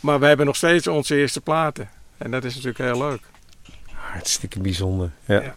[0.00, 1.88] Maar we hebben nog steeds onze eerste platen.
[2.18, 3.20] En dat is natuurlijk heel leuk.
[3.92, 5.10] Hartstikke bijzonder.
[5.24, 5.54] Ja.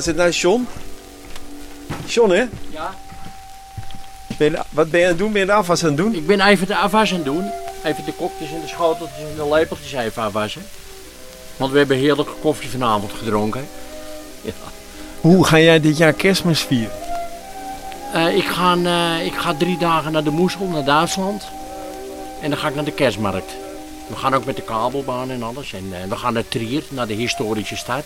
[0.00, 0.68] Was het nou John?
[2.06, 2.44] John, hè?
[2.70, 2.94] Ja.
[4.38, 5.32] Ben je, wat ben je aan het doen?
[5.32, 6.14] Ben je de afwas aan het doen?
[6.14, 7.50] Ik ben even de afwas aan het doen.
[7.84, 10.62] Even de kopjes en de schoteltjes en de lepeltjes even afwassen.
[11.56, 13.68] Want we hebben heerlijke koffie vanavond gedronken.
[14.42, 14.52] Ja.
[15.20, 16.96] Hoe ga jij dit jaar kerstmis vieren?
[18.12, 21.44] Eh, ik, ga, eh, ik ga drie dagen naar de Moesel, naar Duitsland.
[22.40, 23.52] En dan ga ik naar de kerstmarkt.
[24.06, 25.72] We gaan ook met de kabelbaan en alles.
[25.72, 28.04] En eh, we gaan naar Trier, naar de historische stad.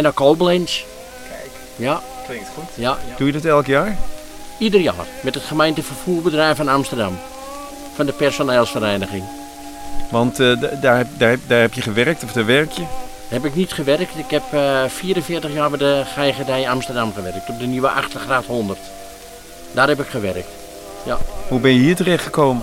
[0.00, 0.82] En naar Koblenz.
[1.28, 1.50] Kijk.
[1.76, 2.00] Ja.
[2.26, 2.64] Klinkt goed.
[2.74, 3.96] Ja, Doe je dat elk jaar?
[4.58, 5.06] Ieder jaar.
[5.20, 7.18] Met het gemeentevervoerbedrijf van Amsterdam.
[7.94, 9.22] Van de personeelsvereniging.
[10.10, 12.82] Want eh, daar, heb- daar, heb- daar heb je gewerkt of daar werk je?
[13.28, 14.16] Heb ik niet gewerkt.
[14.18, 17.48] Ik heb eh 44 jaar bij de GGD Amsterdam gewerkt.
[17.48, 18.78] Op de nieuwe Achtergraad 100.
[19.72, 20.48] Daar heb ik gewerkt.
[21.02, 21.18] Ja.
[21.48, 22.62] Hoe ben je hier terecht gekomen?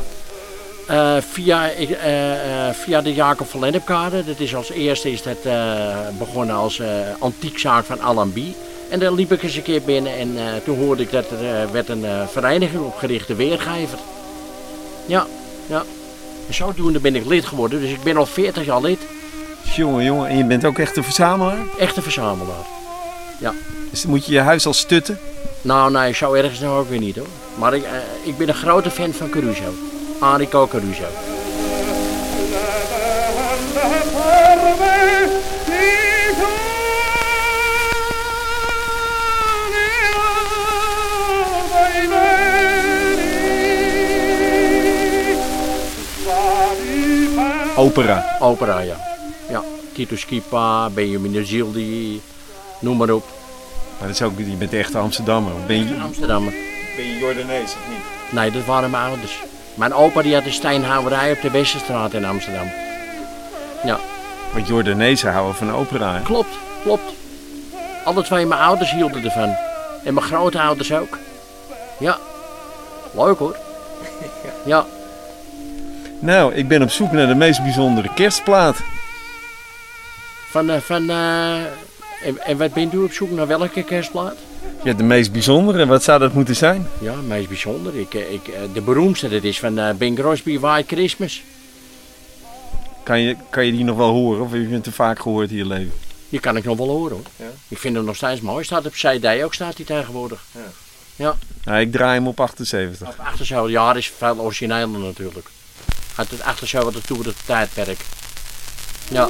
[0.87, 4.25] Eh, via, eh, eh, via de Jacob van Lennepkade.
[4.25, 5.37] Dat is als eerste is dat,
[6.17, 6.81] begonnen als
[7.19, 8.53] antiekzaak van Allenby.
[8.89, 11.89] En daar liep ik eens een keer binnen en toen hoorde ik dat er werd
[11.89, 13.97] een vereniging opgericht, de Weergever.
[15.05, 15.25] Ja,
[15.65, 15.83] ja.
[16.47, 18.99] En zodoende ben ik lid geworden, dus ik ben al 40 jaar lid.
[19.75, 20.29] Jongen, jongen.
[20.29, 21.65] En je bent ook echt een verzamelaar?
[21.77, 22.65] Echte verzamelaar.
[23.39, 23.53] Ja.
[23.89, 25.19] Dus moet je je huis al stutten?
[25.61, 27.27] Nou, nee, zo ergens nou ook weer niet hoor.
[27.55, 27.85] Maar ik,
[28.23, 29.73] ik ben een grote fan van Caruso.
[30.19, 31.05] Enrico Caruso.
[47.75, 48.37] Opera.
[48.39, 48.97] Opera, ja.
[49.49, 49.63] Ja.
[49.93, 52.21] Tito Schipa, Benjamin Zildi,
[52.79, 53.25] noem maar op.
[53.99, 55.53] Maar dat is ook, je bent echt Amsterdammer.
[55.67, 56.53] Ben je, Amsterdammer.
[56.95, 58.31] ben je Jordanees of niet?
[58.31, 59.39] Nee, dat waren mijn ouders.
[59.77, 62.71] Mijn opa die had een steenhouwerij op de Westerstraat in Amsterdam.
[63.83, 63.99] Ja.
[64.53, 66.21] Want Jordanezen houden van opera, hè?
[66.21, 67.13] Klopt, klopt.
[68.03, 69.55] Alle twee mijn ouders hielden ervan.
[70.03, 71.17] En mijn grootouders ook.
[71.99, 72.17] Ja.
[73.11, 73.55] Leuk hoor.
[74.65, 74.85] Ja.
[76.19, 78.77] Nou, ik ben op zoek naar de meest bijzondere kerstplaat.
[80.49, 81.55] Van, eh, van, eh,
[82.23, 84.35] en, en wat bent u op zoek naar welke kerstplaat?
[84.83, 85.85] Ja, de meest bijzondere.
[85.85, 86.87] Wat zou dat moeten zijn?
[86.99, 87.99] Ja, meest bijzonder.
[87.99, 91.43] Ik, eh, ik, eh, de beroemdste, dat is van eh, Bing Crosby, White Christmas.
[93.03, 94.43] Kan je, kan je die nog wel horen?
[94.43, 95.93] Of heb je hem te vaak gehoord in je leven?
[96.29, 97.25] Die kan ik nog wel horen hoor.
[97.35, 97.51] Ja.
[97.67, 98.63] Ik vind hem nog steeds mooi.
[98.63, 100.43] Staat op CD ook, staat hij tegenwoordig.
[100.51, 100.61] Ja.
[101.15, 101.35] Ja.
[101.63, 103.07] Nou, ik draai hem op 78.
[103.07, 105.47] Op Achterzijl, ja, is veel origineler natuurlijk.
[106.15, 107.99] Uit het Achterzijl wat het toe het tijdperk.
[109.09, 109.29] Ja.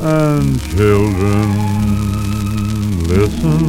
[0.00, 1.48] and children
[3.06, 3.60] listen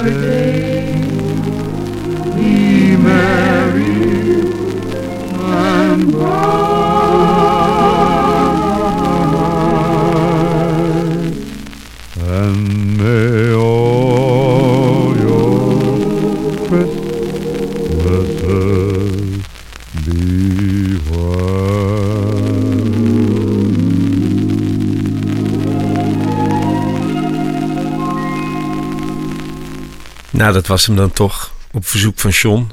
[0.04, 0.43] birthday.
[30.54, 31.54] Dat was hem dan toch.
[31.72, 32.72] Op verzoek van John.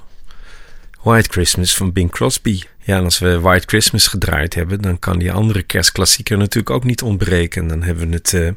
[1.02, 2.62] White Christmas van Bing Crosby.
[2.78, 6.84] Ja, en als we White Christmas gedraaid hebben, dan kan die andere kerstklassieker natuurlijk ook
[6.84, 7.62] niet ontbreken.
[7.62, 8.50] En dan hebben we het eh,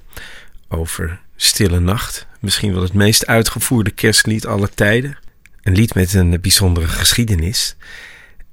[0.68, 2.28] over Stille Nacht.
[2.40, 5.18] Misschien wel het meest uitgevoerde kerstlied aller tijden.
[5.62, 7.76] Een lied met een bijzondere geschiedenis.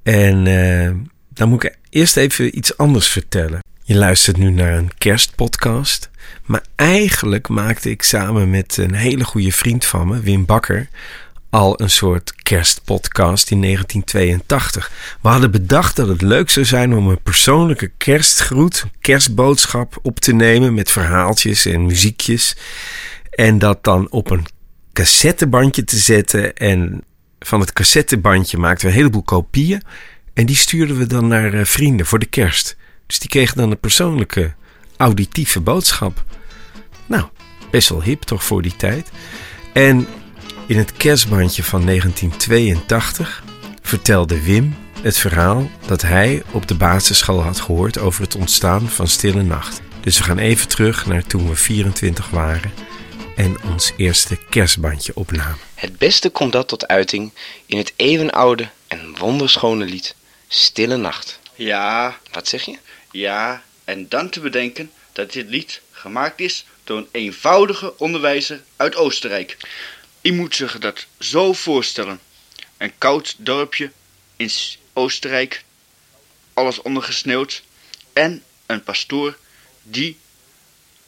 [0.02, 0.90] En eh,
[1.28, 3.60] dan moet ik eerst even iets anders vertellen.
[3.90, 6.10] Je luistert nu naar een kerstpodcast.
[6.44, 10.88] Maar eigenlijk maakte ik samen met een hele goede vriend van me, Wim Bakker,
[11.48, 14.90] al een soort kerstpodcast in 1982.
[15.20, 20.32] We hadden bedacht dat het leuk zou zijn om een persoonlijke kerstgroet, kerstboodschap op te
[20.32, 22.56] nemen met verhaaltjes en muziekjes.
[23.30, 24.46] En dat dan op een
[24.92, 26.56] cassettebandje te zetten.
[26.56, 27.04] En
[27.38, 29.82] van het cassettebandje maakten we een heleboel kopieën.
[30.34, 32.78] En die stuurden we dan naar eh, vrienden voor de kerst.
[33.10, 34.54] Dus die kregen dan een persoonlijke
[34.96, 36.24] auditieve boodschap.
[37.06, 37.24] Nou,
[37.70, 39.10] best wel hip toch voor die tijd.
[39.72, 40.06] En
[40.66, 43.42] in het kerstbandje van 1982
[43.82, 49.08] vertelde Wim het verhaal dat hij op de basisschool had gehoord over het ontstaan van
[49.08, 49.80] Stille Nacht.
[50.00, 52.72] Dus we gaan even terug naar toen we 24 waren
[53.36, 55.58] en ons eerste kerstbandje opnamen.
[55.74, 57.32] Het beste komt dat tot uiting
[57.66, 60.14] in het eeuwenoude en wonderschone lied
[60.48, 61.38] Stille Nacht.
[61.54, 62.18] Ja.
[62.32, 62.78] Wat zeg je?
[63.10, 68.94] Ja, en dan te bedenken dat dit lied gemaakt is door een eenvoudige onderwijzer uit
[68.94, 69.56] Oostenrijk.
[70.20, 72.20] Je moet zich dat zo voorstellen.
[72.76, 73.90] Een koud dorpje
[74.36, 74.50] in
[74.92, 75.64] Oostenrijk,
[76.54, 77.62] alles ondergesneeuwd
[78.12, 79.36] en een pastoor
[79.82, 80.18] die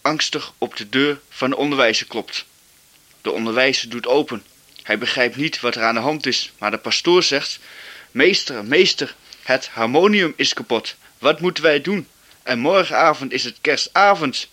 [0.00, 2.44] angstig op de deur van de onderwijzer klopt.
[3.20, 4.44] De onderwijzer doet open.
[4.82, 7.58] Hij begrijpt niet wat er aan de hand is, maar de pastoor zegt:
[8.10, 10.96] Meester, meester, het harmonium is kapot.
[11.22, 12.08] Wat moeten wij doen?
[12.42, 14.48] En morgenavond is het kerstavond.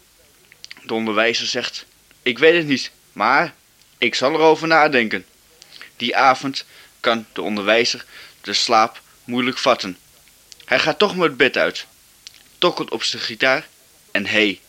[0.84, 1.86] De onderwijzer zegt:
[2.22, 3.54] Ik weet het niet, maar
[3.98, 5.26] ik zal erover nadenken.
[5.98, 6.66] Die avond
[7.00, 8.06] kan de onderwijzer
[8.42, 9.98] de slaap moeilijk vatten.
[10.66, 11.86] Hij gaat toch maar het bed uit,
[12.58, 13.68] tokkelt op zijn gitaar
[14.12, 14.60] en hé, hey,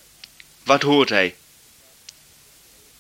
[0.64, 1.34] wat hoort hij?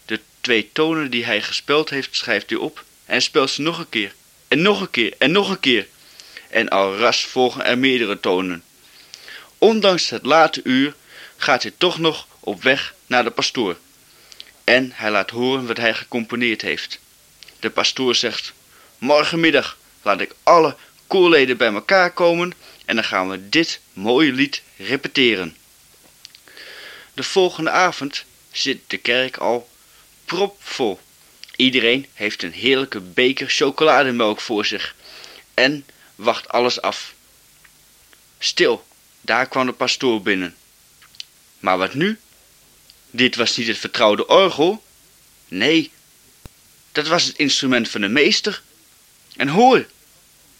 [0.04, 3.88] De twee tonen die hij gespeeld heeft, schrijft hij op en speelt ze nog een
[3.88, 4.14] keer.
[4.48, 5.86] En nog een keer en nog een keer.
[6.48, 8.64] En al ras volgen er meerdere tonen.
[9.60, 10.94] Ondanks het late uur
[11.36, 13.76] gaat hij toch nog op weg naar de pastoor.
[14.64, 16.98] En hij laat horen wat hij gecomponeerd heeft.
[17.58, 18.52] De pastoor zegt:
[18.98, 22.52] Morgenmiddag laat ik alle koorleden bij elkaar komen
[22.84, 25.56] en dan gaan we dit mooie lied repeteren.
[27.14, 29.68] De volgende avond zit de kerk al
[30.24, 31.00] propvol.
[31.56, 34.94] Iedereen heeft een heerlijke beker chocolademelk voor zich
[35.54, 37.14] en wacht alles af.
[38.38, 38.88] Stil,
[39.30, 40.54] daar kwam de pastoor binnen.
[41.58, 42.18] Maar wat nu?
[43.10, 44.84] Dit was niet het vertrouwde orgel.
[45.48, 45.90] Nee,
[46.92, 48.62] dat was het instrument van de meester.
[49.36, 49.86] En hoor,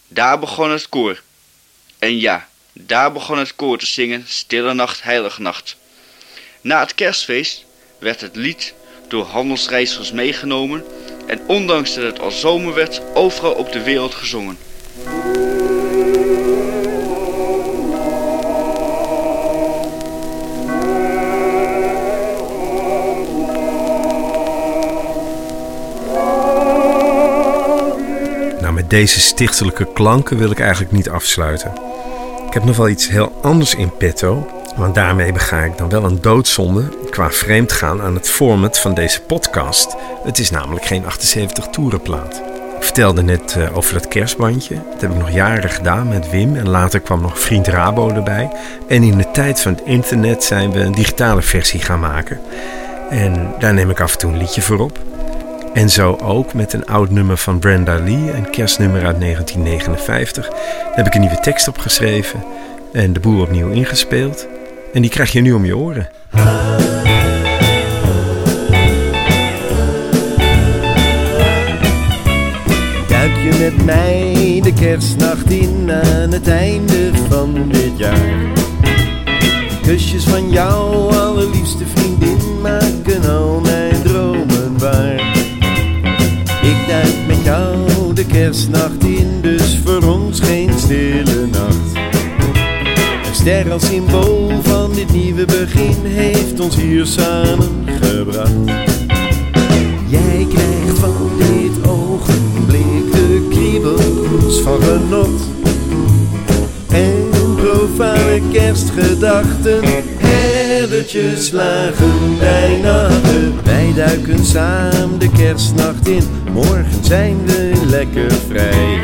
[0.07, 1.21] daar begon het koor.
[1.99, 5.75] En ja, daar begon het koor te zingen Stille Nacht, Heilige Nacht.
[6.61, 7.65] Na het kerstfeest
[7.99, 8.73] werd het lied
[9.07, 10.85] door handelsreizigers meegenomen
[11.27, 14.57] en ondanks dat het al zomer werd, overal op de wereld gezongen.
[28.91, 31.73] Deze stichtelijke klanken wil ik eigenlijk niet afsluiten.
[32.47, 36.03] Ik heb nog wel iets heel anders in petto, want daarmee bega ik dan wel
[36.03, 39.95] een doodzonde qua vreemdgaan aan het format van deze podcast.
[40.23, 42.41] Het is namelijk geen 78 toerenplaat.
[42.77, 44.75] Ik vertelde net uh, over dat kerstbandje.
[44.91, 48.51] Dat heb ik nog jaren gedaan met Wim en later kwam nog vriend Rabo erbij.
[48.87, 52.39] En in de tijd van het internet zijn we een digitale versie gaan maken.
[53.09, 54.99] En daar neem ik af en toe een liedje voor op.
[55.73, 60.47] En zo ook met een oud nummer van Brenda Lee, een kerstnummer uit 1959.
[60.49, 62.43] Daar heb ik een nieuwe tekst op geschreven
[62.93, 64.47] en de boel opnieuw ingespeeld.
[64.93, 66.09] En die krijg je nu om je oren.
[73.07, 78.49] Duik je met mij de kerstnacht in aan het einde van dit jaar?
[79.81, 83.61] Kusjes van jou, allerliefste vriendin, maken al
[88.51, 91.95] kerstnacht in, dus voor ons geen stille nacht.
[93.27, 98.51] Een ster als symbool van dit nieuwe begin heeft ons hier samengebracht.
[100.07, 105.41] Jij krijgt van dit ogenblik de kriebels van genot.
[106.89, 109.79] En profane kerstgedachten
[110.17, 113.53] herdertjes lagen bij nachten.
[113.63, 116.23] Wij duiken samen de kerstnacht in,
[116.53, 118.99] morgen zijn we lekker vrij.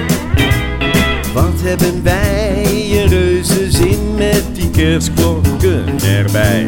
[1.34, 6.68] Wat hebben wij een reuze zin met die kerstklokken erbij.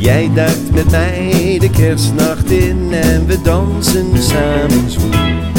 [0.00, 5.57] Jij duikt met mij de kerstnacht in en we dansen samen.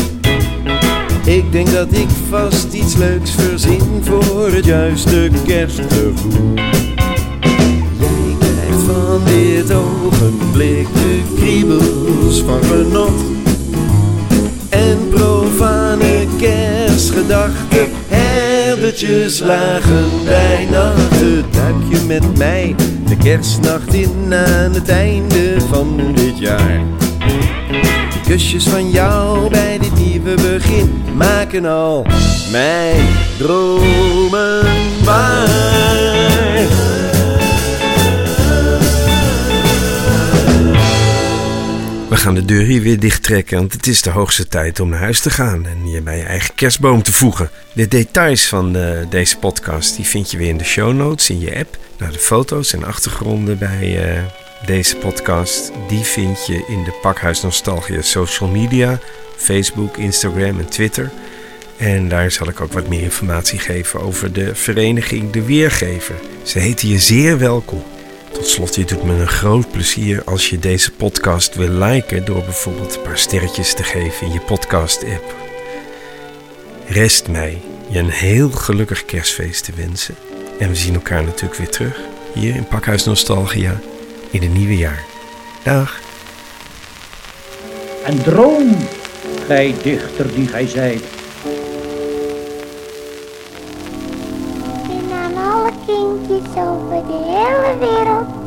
[1.29, 6.53] Ik denk dat ik vast iets leuks verzin voor het juiste kerstgevoel.
[7.99, 13.21] Jij krijgt van dit ogenblik de kriebels van genot.
[14.69, 21.45] En profane kerstgedachten, herdertjes lagen bij nachten.
[21.51, 22.75] Duik je met mij
[23.07, 26.81] de kerstnacht in aan het einde van dit jaar.
[28.13, 32.05] De kusjes van jou bij dit nieuwe begin maken al
[32.51, 34.67] mijn dromen.
[42.09, 44.99] We gaan de deur hier weer dichttrekken, want het is de hoogste tijd om naar
[44.99, 47.49] huis te gaan en je bij je eigen kerstboom te voegen.
[47.73, 51.39] De details van eh, deze podcast die vind je weer in de show notes in
[51.39, 51.77] je app.
[51.97, 54.23] Nou, de foto's en achtergronden bij eh,
[54.65, 58.99] deze podcast die vind je in de Pakhuis Nostalgia social media,
[59.39, 61.11] Facebook, Instagram en Twitter.
[61.77, 66.15] En daar zal ik ook wat meer informatie geven over de vereniging De Weergever.
[66.43, 67.83] Ze heten je zeer welkom.
[68.31, 72.43] Tot slot, je doet me een groot plezier als je deze podcast wil liken door
[72.43, 75.35] bijvoorbeeld een paar sterretjes te geven in je podcast-app.
[76.87, 80.15] Rest mij je een heel gelukkig kerstfeest te wensen.
[80.59, 81.99] En we zien elkaar natuurlijk weer terug
[82.33, 83.79] hier in Pakhuis Nostalgia
[84.31, 85.03] in het nieuwe jaar.
[85.63, 85.99] Dag.
[88.05, 88.77] En droom,
[89.49, 91.03] gij dichter die gij zijt.
[94.89, 98.38] En aan alle kindjes over de hele wereld